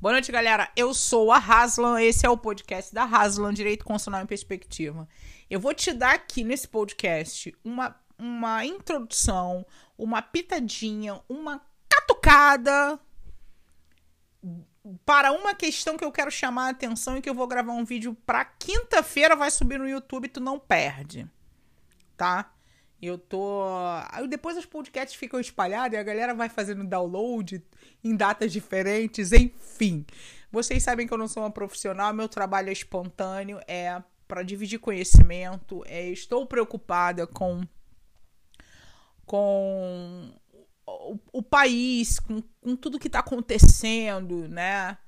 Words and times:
Boa 0.00 0.12
noite, 0.12 0.32
galera. 0.32 0.70
Eu 0.74 0.94
sou 0.94 1.30
a 1.30 1.36
Haslan. 1.36 2.00
Esse 2.00 2.24
é 2.24 2.30
o 2.30 2.38
podcast 2.38 2.94
da 2.94 3.04
Haslan, 3.04 3.52
Direito 3.52 3.84
Constitucional 3.84 4.22
em 4.22 4.26
Perspectiva. 4.26 5.06
Eu 5.50 5.60
vou 5.60 5.74
te 5.74 5.92
dar 5.92 6.14
aqui 6.14 6.42
nesse 6.42 6.66
podcast 6.66 7.54
uma, 7.62 7.94
uma 8.18 8.64
introdução, 8.64 9.66
uma 9.98 10.22
pitadinha, 10.22 11.20
uma 11.28 11.60
catucada 11.86 12.98
para 15.04 15.32
uma 15.32 15.54
questão 15.54 15.98
que 15.98 16.04
eu 16.04 16.10
quero 16.10 16.30
chamar 16.30 16.68
a 16.68 16.70
atenção 16.70 17.18
e 17.18 17.20
que 17.20 17.28
eu 17.28 17.34
vou 17.34 17.46
gravar 17.46 17.74
um 17.74 17.84
vídeo 17.84 18.16
para 18.24 18.42
quinta-feira, 18.42 19.36
vai 19.36 19.50
subir 19.50 19.78
no 19.78 19.86
YouTube, 19.86 20.28
tu 20.28 20.40
não 20.40 20.58
perde. 20.58 21.28
Tá? 22.16 22.50
Eu 23.02 23.16
tô. 23.16 23.62
Aí 24.10 24.28
depois 24.28 24.56
os 24.56 24.66
podcasts 24.66 25.18
ficam 25.18 25.40
espalhados 25.40 25.96
e 25.96 26.00
a 26.00 26.02
galera 26.02 26.34
vai 26.34 26.48
fazendo 26.48 26.84
download 26.84 27.62
em 28.04 28.14
datas 28.14 28.52
diferentes, 28.52 29.32
enfim. 29.32 30.04
Vocês 30.52 30.82
sabem 30.82 31.06
que 31.06 31.14
eu 31.14 31.18
não 31.18 31.28
sou 31.28 31.42
uma 31.42 31.50
profissional, 31.50 32.12
meu 32.12 32.28
trabalho 32.28 32.68
é 32.68 32.72
espontâneo, 32.72 33.60
é 33.66 34.02
para 34.28 34.42
dividir 34.42 34.78
conhecimento, 34.78 35.82
é, 35.86 36.08
estou 36.08 36.46
preocupada 36.46 37.26
com 37.26 37.62
com 39.24 40.32
o, 40.84 41.18
o 41.32 41.42
país, 41.42 42.18
com, 42.18 42.42
com 42.60 42.74
tudo 42.74 42.98
que 42.98 43.06
está 43.06 43.20
acontecendo, 43.20 44.48
né? 44.48 44.98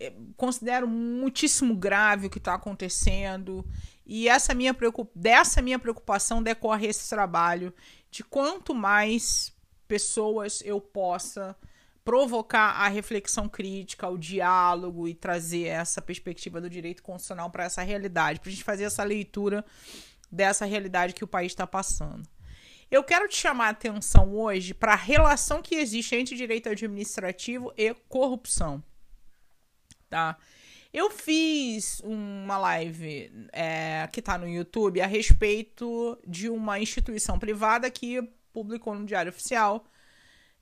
É, 0.00 0.12
considero 0.36 0.86
muitíssimo 0.86 1.74
grave 1.74 2.26
o 2.26 2.30
que 2.30 2.38
está 2.38 2.54
acontecendo 2.54 3.66
e 4.06 4.28
essa 4.28 4.54
minha 4.54 4.76
dessa 5.14 5.60
minha 5.60 5.78
preocupação 5.78 6.42
decorre 6.42 6.86
esse 6.86 7.08
trabalho 7.10 7.74
de 8.10 8.22
quanto 8.22 8.74
mais 8.74 9.52
pessoas 9.88 10.62
eu 10.64 10.80
possa 10.80 11.56
provocar 12.04 12.70
a 12.70 12.88
reflexão 12.88 13.48
crítica, 13.48 14.08
o 14.08 14.16
diálogo 14.16 15.06
e 15.06 15.14
trazer 15.14 15.64
essa 15.64 16.00
perspectiva 16.00 16.58
do 16.58 16.70
direito 16.70 17.02
constitucional 17.02 17.50
para 17.50 17.64
essa 17.64 17.82
realidade, 17.82 18.40
para 18.40 18.48
a 18.48 18.52
gente 18.52 18.64
fazer 18.64 18.84
essa 18.84 19.04
leitura 19.04 19.62
dessa 20.32 20.64
realidade 20.64 21.12
que 21.12 21.24
o 21.24 21.28
país 21.28 21.52
está 21.52 21.66
passando. 21.66 22.26
Eu 22.90 23.04
quero 23.04 23.28
te 23.28 23.36
chamar 23.36 23.66
a 23.66 23.70
atenção 23.70 24.34
hoje 24.34 24.72
para 24.72 24.94
a 24.94 24.96
relação 24.96 25.60
que 25.60 25.74
existe 25.74 26.16
entre 26.16 26.34
direito 26.34 26.70
administrativo 26.70 27.70
e 27.76 27.92
corrupção. 28.08 28.82
Tá? 30.08 30.36
Eu 30.92 31.10
fiz 31.10 32.00
uma 32.02 32.56
live 32.56 33.30
é, 33.52 34.08
que 34.10 34.20
está 34.20 34.38
no 34.38 34.48
YouTube 34.48 35.00
a 35.00 35.06
respeito 35.06 36.18
de 36.26 36.48
uma 36.48 36.80
instituição 36.80 37.38
privada 37.38 37.90
que 37.90 38.22
publicou 38.52 38.94
no 38.94 39.04
Diário 39.04 39.30
Oficial. 39.30 39.84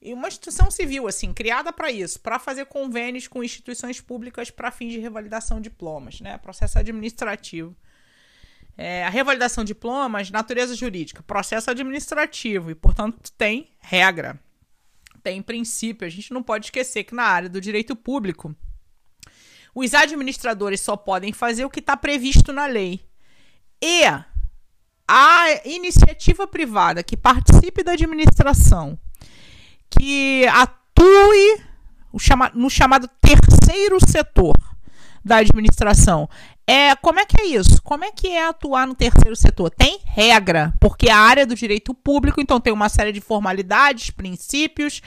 E 0.03 0.13
uma 0.13 0.29
instituição 0.29 0.71
civil, 0.71 1.09
assim, 1.09 1.33
criada 1.33 1.73
para 1.73 1.91
isso, 1.91 2.21
para 2.21 2.39
fazer 2.39 2.67
convênios 2.67 3.29
com 3.29 3.43
instituições 3.43 4.01
públicas 4.01 4.51
para 4.51 4.71
fins 4.71 4.93
de 4.93 4.99
revalidação 4.99 5.57
de 5.59 5.71
diplomas, 5.71 6.21
né? 6.21 6.37
Processo 6.39 6.79
administrativo. 6.79 7.75
É, 8.77 9.05
a 9.05 9.09
revalidação 9.09 9.65
de 9.65 9.69
diplomas, 9.69 10.31
natureza 10.31 10.75
jurídica, 10.75 11.23
processo 11.23 11.71
administrativo, 11.71 12.71
e, 12.71 12.75
portanto, 12.75 13.33
tem 13.33 13.71
regra, 13.79 14.39
tem 15.23 15.41
princípio. 15.41 16.07
A 16.07 16.11
gente 16.11 16.33
não 16.33 16.43
pode 16.43 16.67
esquecer 16.67 17.05
que 17.05 17.15
na 17.15 17.25
área 17.25 17.49
do 17.49 17.61
direito 17.61 17.97
público 17.97 18.55
os 19.77 19.93
administradores 19.93 20.81
só 20.81 20.97
podem 20.97 21.35
fazer 21.35 21.67
o 21.67 21.71
que 21.71 21.81
está 21.81 21.95
previsto 21.99 22.51
na 22.51 22.65
lei. 22.65 22.99
E 23.83 24.05
a 25.07 25.45
iniciativa 25.67 26.47
privada 26.47 27.03
que 27.03 27.15
participe 27.15 27.83
da 27.83 27.93
administração, 27.93 28.99
que 29.91 30.47
atue 30.47 31.61
no 32.55 32.71
chamado 32.71 33.07
terceiro 33.21 33.99
setor 34.01 34.57
da 35.23 35.37
administração. 35.37 36.27
É, 36.67 36.97
como 36.97 37.21
é 37.21 37.27
que 37.27 37.39
é 37.39 37.45
isso? 37.45 37.83
Como 37.83 38.03
é 38.03 38.11
que 38.11 38.29
é 38.29 38.49
atuar 38.49 38.87
no 38.87 38.95
terceiro 38.95 39.37
setor? 39.37 39.69
Tem 39.69 40.01
regra, 40.07 40.73
porque 40.81 41.11
a 41.11 41.19
área 41.19 41.45
do 41.45 41.55
direito 41.55 41.93
público, 41.93 42.41
então 42.41 42.59
tem 42.59 42.73
uma 42.73 42.89
série 42.89 43.13
de 43.13 43.21
formalidades, 43.21 44.11
princípios, 44.11 45.03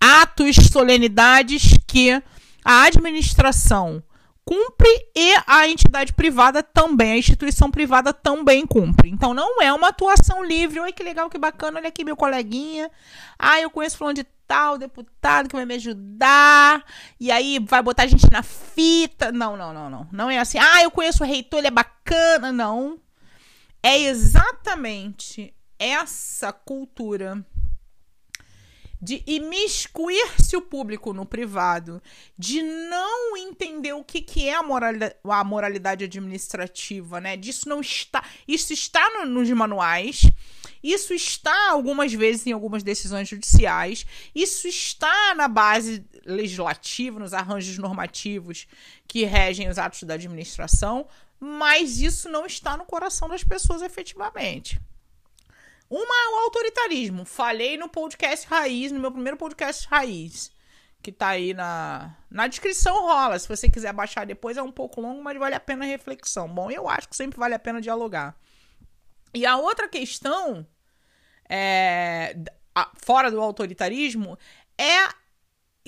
atos, 0.00 0.54
solenidades 0.70 1.76
que 1.88 2.22
a 2.64 2.84
administração 2.84 4.00
cumpre 4.44 4.88
e 5.14 5.34
a 5.46 5.68
entidade 5.68 6.12
privada 6.12 6.62
também, 6.62 7.12
a 7.12 7.18
instituição 7.18 7.70
privada 7.70 8.12
também 8.12 8.66
cumpre. 8.66 9.10
Então 9.10 9.32
não 9.32 9.60
é 9.62 9.72
uma 9.72 9.88
atuação 9.88 10.44
livre. 10.44 10.80
Oi, 10.80 10.92
que 10.92 11.02
legal, 11.02 11.30
que 11.30 11.38
bacana, 11.38 11.78
olha 11.78 11.88
aqui 11.88 12.04
meu 12.04 12.16
coleguinha. 12.16 12.90
Ah, 13.38 13.60
eu 13.60 13.70
conheço 13.70 13.96
fulano 13.96 14.14
de 14.14 14.26
tal, 14.46 14.76
deputado 14.76 15.48
que 15.48 15.56
vai 15.56 15.64
me 15.64 15.74
ajudar. 15.74 16.84
E 17.18 17.30
aí 17.30 17.58
vai 17.58 17.82
botar 17.82 18.02
a 18.02 18.06
gente 18.06 18.30
na 18.30 18.42
fita. 18.42 19.32
Não, 19.32 19.56
não, 19.56 19.72
não, 19.72 19.88
não. 19.88 20.08
Não 20.12 20.30
é 20.30 20.38
assim. 20.38 20.58
Ah, 20.58 20.82
eu 20.82 20.90
conheço 20.90 21.22
o 21.22 21.26
reitor, 21.26 21.58
ele 21.58 21.68
é 21.68 21.70
bacana. 21.70 22.52
Não. 22.52 22.98
É 23.82 23.98
exatamente 23.98 25.54
essa 25.78 26.52
cultura 26.52 27.44
de 29.02 29.20
imiscuir-se 29.26 30.56
o 30.56 30.62
público 30.62 31.12
no 31.12 31.26
privado, 31.26 32.00
de 32.38 32.62
não 32.62 33.36
entender 33.36 33.92
o 33.92 34.04
que, 34.04 34.22
que 34.22 34.48
é 34.48 34.54
a 34.54 34.62
moralidade, 34.62 35.16
a 35.24 35.42
moralidade 35.42 36.04
administrativa, 36.04 37.20
né? 37.20 37.36
Disso 37.36 37.68
não 37.68 37.80
está. 37.80 38.24
Isso 38.46 38.72
está 38.72 39.02
no, 39.10 39.26
nos 39.26 39.50
manuais. 39.50 40.22
Isso 40.80 41.12
está 41.12 41.70
algumas 41.70 42.12
vezes 42.12 42.46
em 42.46 42.52
algumas 42.52 42.84
decisões 42.84 43.28
judiciais. 43.28 44.06
Isso 44.32 44.68
está 44.68 45.34
na 45.34 45.48
base 45.48 46.04
legislativa, 46.24 47.18
nos 47.18 47.32
arranjos 47.32 47.78
normativos 47.78 48.68
que 49.08 49.24
regem 49.24 49.68
os 49.68 49.78
atos 49.78 50.04
da 50.04 50.14
administração, 50.14 51.08
mas 51.40 51.98
isso 51.98 52.28
não 52.28 52.46
está 52.46 52.76
no 52.76 52.84
coração 52.84 53.28
das 53.28 53.42
pessoas 53.42 53.82
efetivamente. 53.82 54.80
Uma 55.92 56.14
é 56.24 56.28
o 56.30 56.38
autoritarismo. 56.44 57.26
Falei 57.26 57.76
no 57.76 57.86
podcast 57.86 58.46
Raiz, 58.46 58.90
no 58.90 58.98
meu 58.98 59.12
primeiro 59.12 59.36
podcast 59.36 59.86
Raiz. 59.88 60.50
Que 61.02 61.12
tá 61.12 61.28
aí 61.28 61.52
na, 61.52 62.16
na 62.30 62.46
descrição, 62.46 63.02
rola. 63.02 63.38
Se 63.38 63.46
você 63.46 63.68
quiser 63.68 63.92
baixar 63.92 64.24
depois, 64.24 64.56
é 64.56 64.62
um 64.62 64.72
pouco 64.72 65.02
longo, 65.02 65.22
mas 65.22 65.38
vale 65.38 65.54
a 65.54 65.60
pena 65.60 65.84
a 65.84 65.88
reflexão. 65.88 66.48
Bom, 66.48 66.70
eu 66.70 66.88
acho 66.88 67.10
que 67.10 67.14
sempre 67.14 67.38
vale 67.38 67.52
a 67.52 67.58
pena 67.58 67.78
dialogar. 67.78 68.34
E 69.34 69.44
a 69.44 69.58
outra 69.58 69.86
questão, 69.86 70.66
é, 71.46 72.38
fora 72.94 73.30
do 73.30 73.38
autoritarismo, 73.38 74.38
é 74.78 75.10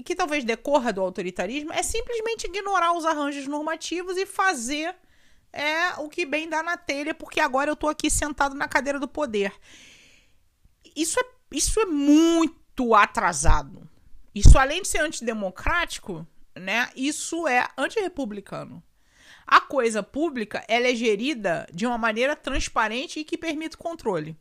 que 0.05 0.15
talvez 0.15 0.45
decorra 0.45 0.93
do 0.93 1.01
autoritarismo, 1.01 1.73
é 1.73 1.83
simplesmente 1.83 2.47
ignorar 2.47 2.93
os 2.93 3.07
arranjos 3.07 3.47
normativos 3.47 4.19
e 4.19 4.27
fazer 4.27 4.95
é 5.51 5.95
o 6.01 6.09
que 6.09 6.27
bem 6.27 6.49
dá 6.49 6.63
na 6.63 6.77
telha, 6.77 7.15
porque 7.15 7.41
agora 7.41 7.71
eu 7.71 7.77
tô 7.77 7.89
aqui 7.89 8.11
sentado 8.11 8.55
na 8.55 8.69
cadeira 8.69 8.99
do 8.99 9.07
poder 9.07 9.55
isso 10.95 11.19
é, 11.21 11.25
isso 11.53 11.81
é 11.81 11.87
muito 11.87 12.95
atrasado. 12.95 13.89
Isso, 14.35 14.59
além 14.59 14.83
de 14.83 14.89
ser 14.89 15.01
antidemocrático, 15.01 16.27
né? 16.57 16.91
Isso 16.95 17.47
é 17.47 17.67
antirrepublicano. 17.77 18.83
A 19.47 19.61
coisa 19.61 20.03
pública 20.03 20.65
ela 20.69 20.89
é 20.89 20.95
gerida 20.95 21.67
de 21.73 21.87
uma 21.87 21.99
maneira 21.99 22.35
transparente 22.35 23.21
e 23.21 23.25
que 23.25 23.37
permite 23.37 23.77
controle. 23.77 24.37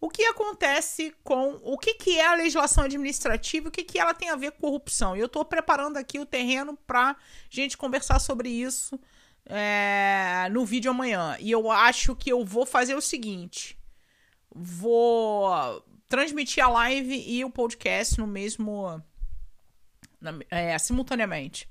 O 0.00 0.08
que 0.08 0.24
acontece 0.24 1.14
com 1.22 1.60
o 1.62 1.76
que, 1.76 1.94
que 1.94 2.18
é 2.18 2.26
a 2.26 2.34
legislação 2.34 2.84
administrativa, 2.84 3.68
o 3.68 3.70
que, 3.70 3.84
que 3.84 3.98
ela 3.98 4.14
tem 4.14 4.30
a 4.30 4.36
ver 4.36 4.52
com 4.52 4.62
corrupção? 4.62 5.14
E 5.14 5.20
eu 5.20 5.26
estou 5.26 5.44
preparando 5.44 5.98
aqui 5.98 6.18
o 6.18 6.24
terreno 6.24 6.76
para 6.86 7.14
gente 7.50 7.76
conversar 7.76 8.18
sobre 8.18 8.48
isso 8.48 8.98
é, 9.44 10.48
no 10.50 10.64
vídeo 10.64 10.90
amanhã. 10.90 11.36
E 11.38 11.50
eu 11.50 11.70
acho 11.70 12.16
que 12.16 12.32
eu 12.32 12.44
vou 12.44 12.64
fazer 12.64 12.94
o 12.94 13.00
seguinte: 13.00 13.78
vou 14.54 15.84
transmitir 16.08 16.64
a 16.64 16.68
live 16.68 17.24
e 17.26 17.44
o 17.44 17.50
podcast 17.50 18.18
no 18.18 18.26
mesmo. 18.26 19.02
Na, 20.20 20.32
é, 20.50 20.76
simultaneamente. 20.78 21.68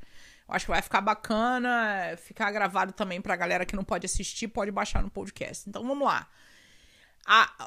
Eu 0.48 0.56
acho 0.56 0.66
que 0.66 0.72
vai 0.72 0.81
ficar 0.81 1.02
bacana, 1.02 2.18
ficar 2.18 2.52
gravado 2.52 2.92
também 2.94 3.22
pra 3.22 3.36
galera 3.36 3.66
que 3.66 3.76
não 3.76 3.84
pode 3.84 4.06
assistir, 4.06 4.48
pode 4.48 4.72
baixar 4.72 5.04
no 5.04 5.12
podcast. 5.12 5.70
Então 5.70 5.86
vamos 5.86 6.08
lá. 6.08 6.28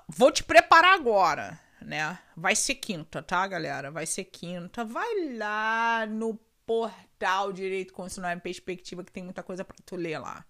Vou 0.08 0.32
te 0.32 0.42
preparar 0.42 0.94
agora, 0.94 1.60
né? 1.80 2.18
Vai 2.36 2.56
ser 2.56 2.74
quinta, 2.76 3.22
tá, 3.22 3.46
galera? 3.46 3.90
Vai 3.92 4.06
ser 4.06 4.24
quinta. 4.24 4.84
Vai 4.84 5.36
lá 5.36 6.06
no 6.06 6.34
portal 6.66 7.52
Direito 7.52 7.92
Constitucional 7.92 8.32
em 8.32 8.40
Perspectiva, 8.40 9.04
que 9.04 9.12
tem 9.12 9.22
muita 9.22 9.44
coisa 9.44 9.64
para 9.64 9.76
tu 9.84 9.94
ler 9.94 10.18
lá 10.18 10.44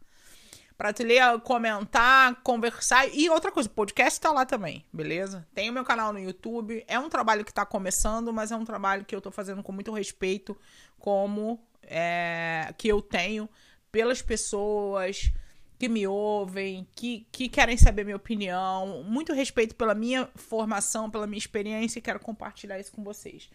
para 0.76 0.92
te 0.92 1.02
ler, 1.02 1.40
comentar, 1.40 2.42
conversar. 2.42 3.08
E 3.14 3.28
outra 3.30 3.50
coisa, 3.50 3.68
o 3.68 3.72
podcast 3.72 4.20
tá 4.20 4.32
lá 4.32 4.44
também, 4.44 4.84
beleza? 4.92 5.46
Tem 5.54 5.70
o 5.70 5.72
meu 5.72 5.84
canal 5.84 6.12
no 6.12 6.18
YouTube. 6.18 6.84
É 6.86 6.98
um 6.98 7.08
trabalho 7.08 7.44
que 7.44 7.52
tá 7.52 7.64
começando, 7.64 8.32
mas 8.32 8.50
é 8.50 8.56
um 8.56 8.64
trabalho 8.64 9.04
que 9.04 9.14
eu 9.14 9.20
tô 9.20 9.30
fazendo 9.30 9.62
com 9.62 9.72
muito 9.72 9.92
respeito, 9.92 10.56
como 10.98 11.60
é, 11.82 12.74
que 12.76 12.88
eu 12.88 13.00
tenho 13.00 13.48
pelas 13.90 14.22
pessoas 14.22 15.30
que 15.78 15.88
me 15.88 16.06
ouvem, 16.06 16.86
que, 16.94 17.26
que 17.32 17.48
querem 17.48 17.76
saber 17.76 18.04
minha 18.04 18.16
opinião. 18.16 19.02
Muito 19.02 19.32
respeito 19.32 19.74
pela 19.74 19.94
minha 19.94 20.28
formação, 20.34 21.10
pela 21.10 21.26
minha 21.26 21.38
experiência 21.38 21.98
e 21.98 22.02
quero 22.02 22.20
compartilhar 22.20 22.78
isso 22.78 22.92
com 22.92 23.02
vocês. 23.02 23.50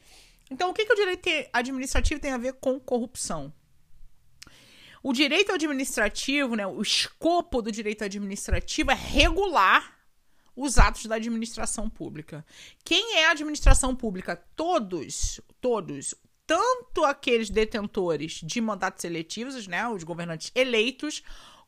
Então, 0.52 0.70
o 0.70 0.74
que, 0.74 0.86
que 0.86 0.94
o 0.94 0.96
direito 0.96 1.30
administrativo 1.52 2.22
tem 2.22 2.32
a 2.32 2.38
ver 2.38 2.54
com 2.54 2.80
corrupção? 2.80 3.52
O 5.08 5.14
direito 5.14 5.54
administrativo, 5.54 6.54
né, 6.54 6.68
o 6.68 6.82
escopo 6.82 7.62
do 7.62 7.72
direito 7.72 8.04
administrativo 8.04 8.92
é 8.92 8.94
regular 8.94 9.98
os 10.54 10.78
atos 10.78 11.06
da 11.06 11.16
administração 11.16 11.90
pública. 11.90 12.46
Quem 12.84 13.16
é 13.16 13.28
a 13.28 13.32
administração 13.32 13.96
pública? 13.96 14.36
Todos, 14.54 15.40
todos, 15.62 16.14
tanto 16.46 17.06
aqueles 17.06 17.50
detentores 17.50 18.42
de 18.44 18.60
mandatos 18.60 19.06
eletivos, 19.06 19.66
né, 19.66 19.88
os 19.88 20.04
governantes 20.04 20.52
eleitos, 20.54 21.24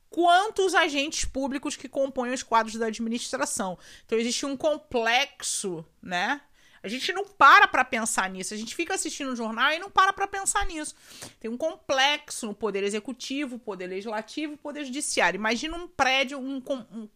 quanto 0.09 0.65
os 0.65 0.75
agentes 0.75 1.24
públicos 1.24 1.77
que 1.77 1.88
compõem 1.88 2.33
os 2.33 2.44
quadros 2.44 2.75
da 2.75 2.88
administração. 2.88 3.80
Então 4.06 4.19
existe 4.19 4.45
um 4.45 4.57
complexo, 4.57 5.86
né, 6.01 6.41
a 6.81 6.87
gente 6.87 7.11
não 7.11 7.25
para 7.25 7.67
para 7.67 7.83
pensar 7.83 8.29
nisso. 8.29 8.53
A 8.53 8.57
gente 8.57 8.75
fica 8.75 8.93
assistindo 8.93 9.31
o 9.31 9.35
jornal 9.35 9.71
e 9.71 9.79
não 9.79 9.89
para 9.89 10.13
para 10.13 10.27
pensar 10.27 10.65
nisso. 10.65 10.95
Tem 11.39 11.49
um 11.49 11.57
complexo 11.57 12.45
no 12.45 12.53
poder 12.53 12.83
executivo, 12.83 13.59
poder 13.59 13.87
legislativo, 13.87 14.57
poder 14.57 14.85
judiciário. 14.85 15.37
Imagina 15.37 15.75
um 15.75 15.87
prédio, 15.87 16.39
um, 16.39 16.61
um, 16.67 17.09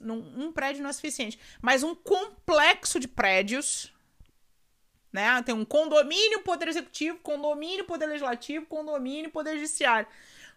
um, 0.00 0.44
um 0.44 0.52
prédio 0.52 0.82
não 0.82 0.90
é 0.90 0.92
suficiente, 0.92 1.38
mas 1.60 1.82
um 1.82 1.94
complexo 1.94 3.00
de 3.00 3.08
prédios, 3.08 3.92
né? 5.12 5.42
Tem 5.42 5.54
um 5.54 5.64
condomínio, 5.64 6.40
poder 6.40 6.68
executivo, 6.68 7.18
condomínio, 7.18 7.84
poder 7.84 8.06
legislativo, 8.06 8.66
condomínio, 8.66 9.30
poder 9.30 9.54
judiciário. 9.54 10.06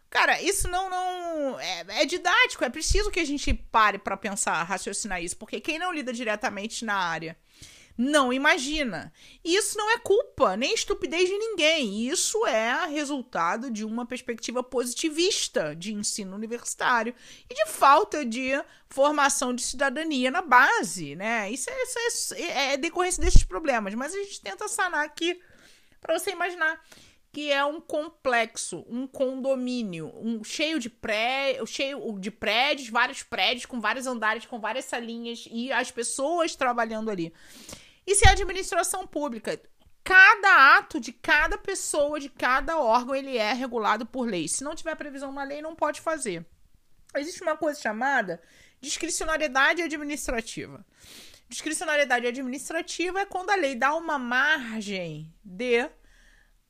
Cara, 0.09 0.41
isso 0.41 0.67
não 0.67 0.89
não 0.89 1.59
é, 1.59 1.85
é 2.01 2.05
didático, 2.05 2.63
é 2.63 2.69
preciso 2.69 3.11
que 3.11 3.19
a 3.19 3.25
gente 3.25 3.53
pare 3.53 3.97
para 3.97 4.15
pensar, 4.15 4.63
raciocinar 4.63 5.21
isso, 5.21 5.35
porque 5.35 5.59
quem 5.59 5.79
não 5.79 5.91
lida 5.91 6.13
diretamente 6.13 6.85
na 6.85 6.95
área 6.95 7.35
não 7.97 8.33
imagina. 8.33 9.11
Isso 9.43 9.77
não 9.77 9.91
é 9.91 9.97
culpa 9.99 10.57
nem 10.57 10.73
estupidez 10.73 11.29
de 11.29 11.37
ninguém. 11.37 12.07
Isso 12.07 12.45
é 12.45 12.85
resultado 12.87 13.71
de 13.71 13.85
uma 13.85 14.05
perspectiva 14.05 14.61
positivista 14.61 15.75
de 15.75 15.93
ensino 15.93 16.35
universitário 16.35 17.15
e 17.49 17.53
de 17.53 17.71
falta 17.71 18.25
de 18.25 18.51
formação 18.89 19.53
de 19.53 19.61
cidadania 19.61 20.29
na 20.29 20.41
base, 20.41 21.15
né? 21.15 21.49
Isso 21.49 21.69
é, 21.69 21.83
isso 22.07 22.33
é, 22.35 22.73
é 22.73 22.77
decorrência 22.77 23.23
desses 23.23 23.43
problemas. 23.43 23.93
Mas 23.95 24.13
a 24.13 24.17
gente 24.17 24.41
tenta 24.41 24.67
sanar 24.67 25.05
aqui 25.05 25.39
para 26.01 26.17
você 26.17 26.31
imaginar 26.31 26.81
que 27.35 27.51
é 27.51 27.65
um 27.65 27.81
complexo, 27.81 28.85
um 28.87 29.05
condomínio, 29.05 30.09
um 30.15 30.41
cheio 30.41 30.79
de 30.79 30.89
pré, 30.89 31.59
cheio 31.65 32.17
de 32.17 32.31
prédios, 32.31 32.87
vários 32.87 33.23
prédios 33.23 33.65
com 33.65 33.81
vários 33.81 34.07
andares, 34.07 34.45
com 34.45 34.57
várias 34.57 34.85
salinhas 34.85 35.45
e 35.51 35.69
as 35.69 35.91
pessoas 35.91 36.55
trabalhando 36.55 37.11
ali. 37.11 37.33
Isso 38.05 38.27
é 38.27 38.29
administração 38.29 39.07
pública. 39.07 39.59
Cada 40.03 40.77
ato 40.77 40.99
de 40.99 41.11
cada 41.11 41.57
pessoa, 41.57 42.19
de 42.19 42.29
cada 42.29 42.79
órgão, 42.79 43.15
ele 43.15 43.37
é 43.37 43.53
regulado 43.53 44.05
por 44.05 44.27
lei. 44.27 44.47
Se 44.47 44.63
não 44.63 44.75
tiver 44.75 44.95
previsão 44.95 45.31
na 45.31 45.43
lei, 45.43 45.61
não 45.61 45.75
pode 45.75 45.99
fazer. 45.99 46.45
Existe 47.15 47.41
uma 47.41 47.57
coisa 47.57 47.79
chamada 47.79 48.41
discricionariedade 48.79 49.81
administrativa. 49.81 50.85
Discricionariedade 51.49 52.27
administrativa 52.27 53.21
é 53.21 53.25
quando 53.25 53.49
a 53.49 53.55
lei 53.55 53.75
dá 53.75 53.95
uma 53.95 54.19
margem 54.19 55.33
de 55.43 55.89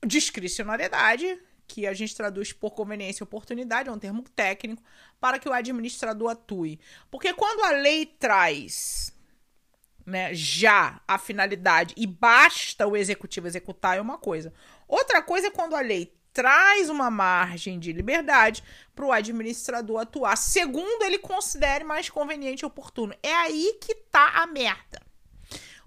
discricionariedade, 0.06 1.38
que 1.66 1.86
a 1.86 1.92
gente 1.92 2.14
traduz 2.14 2.52
por 2.52 2.70
conveniência 2.72 3.22
e 3.22 3.24
oportunidade, 3.24 3.88
é 3.88 3.92
um 3.92 3.98
termo 3.98 4.22
técnico, 4.22 4.82
para 5.20 5.38
que 5.38 5.48
o 5.48 5.52
administrador 5.52 6.30
atue. 6.30 6.78
Porque 7.10 7.32
quando 7.34 7.64
a 7.64 7.70
lei 7.72 8.06
traz 8.06 9.12
né, 10.06 10.32
já 10.32 11.00
a 11.06 11.18
finalidade 11.18 11.92
e 11.96 12.06
basta 12.06 12.86
o 12.86 12.96
executivo 12.96 13.48
executar 13.48 13.98
é 13.98 14.00
uma 14.00 14.16
coisa. 14.16 14.52
Outra 14.86 15.20
coisa 15.20 15.48
é 15.48 15.50
quando 15.50 15.74
a 15.74 15.80
lei 15.80 16.14
traz 16.32 16.88
uma 16.88 17.10
margem 17.10 17.78
de 17.78 17.92
liberdade 17.92 18.62
para 18.94 19.04
o 19.04 19.12
administrador 19.12 20.02
atuar 20.02 20.36
segundo 20.36 21.02
ele 21.02 21.18
considere 21.18 21.82
mais 21.82 22.08
conveniente 22.08 22.62
e 22.62 22.66
oportuno. 22.66 23.14
É 23.22 23.34
aí 23.34 23.78
que 23.80 23.94
tá 23.94 24.28
a 24.36 24.46
merda. 24.46 25.00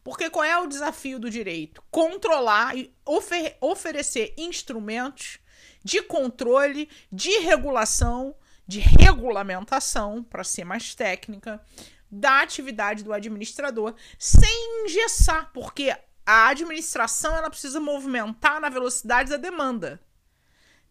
Porque 0.03 0.29
qual 0.29 0.43
é 0.43 0.57
o 0.57 0.67
desafio 0.67 1.19
do 1.19 1.29
direito? 1.29 1.83
Controlar 1.91 2.75
e 2.75 2.93
ofer 3.05 3.57
oferecer 3.61 4.33
instrumentos 4.37 5.39
de 5.83 6.01
controle, 6.01 6.89
de 7.11 7.29
regulação, 7.39 8.35
de 8.67 8.79
regulamentação, 8.79 10.23
para 10.23 10.43
ser 10.43 10.63
mais 10.63 10.95
técnica, 10.95 11.61
da 12.11 12.41
atividade 12.41 13.03
do 13.03 13.13
administrador 13.13 13.93
sem 14.17 14.83
engessar, 14.83 15.51
porque 15.53 15.95
a 16.25 16.49
administração 16.49 17.35
ela 17.35 17.49
precisa 17.49 17.79
movimentar 17.79 18.59
na 18.61 18.69
velocidade 18.69 19.29
da 19.29 19.37
demanda. 19.37 19.99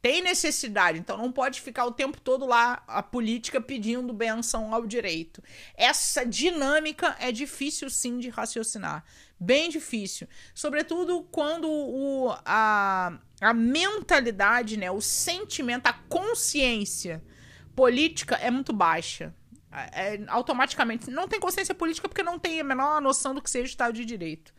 Tem 0.00 0.22
necessidade, 0.22 0.98
então 0.98 1.16
não 1.16 1.32
pode 1.32 1.60
ficar 1.60 1.84
o 1.84 1.90
tempo 1.90 2.20
todo 2.20 2.46
lá 2.46 2.84
a 2.86 3.02
política 3.02 3.60
pedindo 3.60 4.12
benção 4.12 4.72
ao 4.72 4.86
direito. 4.86 5.42
Essa 5.76 6.24
dinâmica 6.24 7.16
é 7.18 7.32
difícil 7.32 7.90
sim 7.90 8.18
de 8.18 8.28
raciocinar, 8.28 9.04
bem 9.40 9.68
difícil, 9.68 10.28
sobretudo 10.54 11.24
quando 11.32 11.68
o, 11.68 12.32
a, 12.44 13.18
a 13.40 13.52
mentalidade, 13.52 14.76
né, 14.76 14.88
o 14.88 15.00
sentimento, 15.00 15.88
a 15.88 15.92
consciência 15.92 17.20
política 17.74 18.36
é 18.36 18.52
muito 18.52 18.72
baixa 18.72 19.34
é, 19.70 20.20
automaticamente 20.28 21.10
não 21.10 21.28
tem 21.28 21.38
consciência 21.38 21.74
política 21.74 22.08
porque 22.08 22.22
não 22.22 22.38
tem 22.38 22.60
a 22.60 22.64
menor 22.64 23.00
noção 23.00 23.34
do 23.34 23.42
que 23.42 23.50
seja 23.50 23.66
Estado 23.66 23.94
de 23.94 24.04
Direito. 24.04 24.54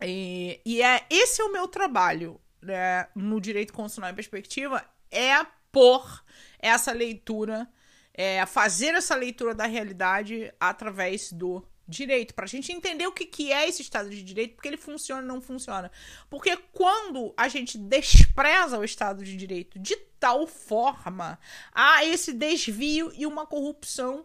E, 0.00 0.60
e 0.64 0.82
é 0.82 1.06
esse 1.08 1.40
é 1.40 1.44
o 1.44 1.52
meu 1.52 1.68
trabalho 1.68 2.40
né, 2.60 3.08
no 3.14 3.40
direito 3.40 3.72
constitucional 3.72 4.10
em 4.10 4.14
perspectiva 4.14 4.84
é 5.10 5.44
pôr 5.70 6.22
essa 6.58 6.92
leitura, 6.92 7.68
é, 8.12 8.44
fazer 8.46 8.94
essa 8.94 9.14
leitura 9.14 9.54
da 9.54 9.66
realidade 9.66 10.52
através 10.60 11.32
do 11.32 11.66
direito, 11.96 12.34
para 12.34 12.44
a 12.44 12.48
gente 12.48 12.72
entender 12.72 13.06
o 13.06 13.12
que, 13.12 13.26
que 13.26 13.52
é 13.52 13.68
esse 13.68 13.82
Estado 13.82 14.10
de 14.10 14.22
Direito, 14.22 14.54
porque 14.54 14.68
ele 14.68 14.76
funciona 14.76 15.22
ou 15.22 15.28
não 15.28 15.40
funciona. 15.40 15.90
Porque 16.28 16.56
quando 16.72 17.32
a 17.36 17.48
gente 17.48 17.78
despreza 17.78 18.78
o 18.78 18.84
Estado 18.84 19.24
de 19.24 19.36
Direito 19.36 19.78
de 19.78 19.96
tal 20.18 20.46
forma, 20.46 21.38
há 21.72 22.04
esse 22.04 22.32
desvio 22.32 23.12
e 23.14 23.26
uma 23.26 23.46
corrupção 23.46 24.24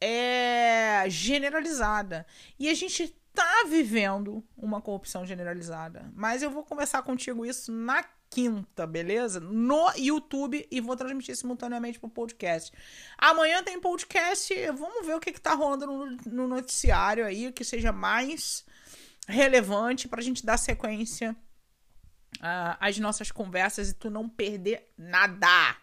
é, 0.00 1.04
generalizada. 1.08 2.26
E 2.58 2.68
a 2.68 2.74
gente 2.74 3.14
tá 3.32 3.64
vivendo 3.68 4.44
uma 4.56 4.80
corrupção 4.80 5.26
generalizada. 5.26 6.10
Mas 6.14 6.42
eu 6.42 6.50
vou 6.50 6.62
conversar 6.62 7.02
contigo 7.02 7.44
isso 7.44 7.72
na 7.72 8.04
quinta, 8.34 8.84
beleza? 8.84 9.38
No 9.38 9.92
YouTube 9.96 10.66
e 10.68 10.80
vou 10.80 10.96
transmitir 10.96 11.36
simultaneamente 11.36 12.00
pro 12.00 12.08
podcast. 12.08 12.72
Amanhã 13.16 13.62
tem 13.62 13.80
podcast, 13.80 14.52
vamos 14.72 15.06
ver 15.06 15.14
o 15.14 15.20
que, 15.20 15.30
que 15.30 15.40
tá 15.40 15.54
rolando 15.54 15.86
no, 15.86 16.06
no 16.26 16.48
noticiário 16.48 17.24
aí, 17.24 17.52
que 17.52 17.64
seja 17.64 17.92
mais 17.92 18.66
relevante 19.28 20.08
pra 20.08 20.20
gente 20.20 20.44
dar 20.44 20.56
sequência 20.56 21.36
uh, 22.40 22.76
às 22.80 22.98
nossas 22.98 23.30
conversas 23.30 23.90
e 23.90 23.94
tu 23.94 24.10
não 24.10 24.28
perder 24.28 24.92
nada. 24.98 25.76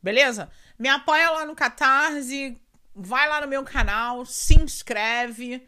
Beleza? 0.00 0.48
Me 0.78 0.88
apoia 0.88 1.28
lá 1.30 1.44
no 1.44 1.56
Catarse, 1.56 2.56
vai 2.94 3.28
lá 3.28 3.40
no 3.40 3.48
meu 3.48 3.64
canal, 3.64 4.24
se 4.24 4.54
inscreve. 4.54 5.66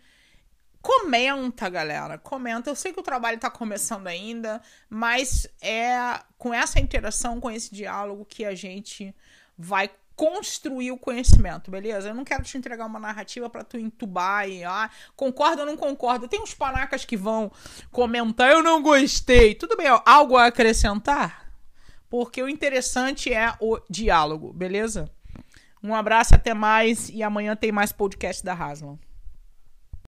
Comenta, 0.82 1.68
galera. 1.68 2.18
Comenta. 2.18 2.68
Eu 2.68 2.74
sei 2.74 2.92
que 2.92 2.98
o 2.98 3.04
trabalho 3.04 3.36
está 3.36 3.48
começando 3.48 4.08
ainda, 4.08 4.60
mas 4.90 5.46
é 5.62 6.20
com 6.36 6.52
essa 6.52 6.80
interação, 6.80 7.40
com 7.40 7.48
esse 7.48 7.72
diálogo 7.72 8.24
que 8.24 8.44
a 8.44 8.54
gente 8.54 9.14
vai 9.56 9.88
construir 10.16 10.90
o 10.92 10.98
conhecimento, 10.98 11.70
beleza? 11.70 12.08
Eu 12.08 12.14
não 12.14 12.24
quero 12.24 12.42
te 12.42 12.58
entregar 12.58 12.86
uma 12.86 12.98
narrativa 12.98 13.48
para 13.48 13.64
tu 13.64 13.78
entubar 13.78 14.48
e 14.48 14.62
ah, 14.64 14.90
concorda 15.16 15.62
ou 15.62 15.66
não 15.66 15.76
concorda. 15.76 16.28
Tem 16.28 16.42
uns 16.42 16.52
panacas 16.52 17.04
que 17.04 17.16
vão 17.16 17.50
comentar, 17.90 18.50
eu 18.50 18.62
não 18.62 18.82
gostei. 18.82 19.54
Tudo 19.54 19.76
bem, 19.76 19.90
ó, 19.90 20.02
algo 20.04 20.36
a 20.36 20.46
acrescentar? 20.46 21.50
Porque 22.10 22.42
o 22.42 22.48
interessante 22.48 23.32
é 23.32 23.54
o 23.60 23.80
diálogo, 23.88 24.52
beleza? 24.52 25.10
Um 25.82 25.94
abraço, 25.94 26.34
até 26.34 26.52
mais 26.52 27.08
e 27.08 27.22
amanhã 27.22 27.56
tem 27.56 27.72
mais 27.72 27.90
podcast 27.90 28.44
da 28.44 28.52
Haslam. 28.52 28.98